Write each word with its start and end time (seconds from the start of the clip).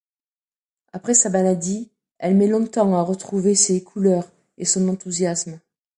Après 0.93 1.13
sa 1.13 1.29
maladie, 1.29 1.91
elle 2.17 2.35
met 2.35 2.47
longtemps 2.47 2.95
à 2.95 3.03
retrouver 3.03 3.53
ses 3.53 3.83
couleurs 3.83 4.31
et 4.57 4.65
son 4.65 4.89
enthousiasme. 4.89 5.59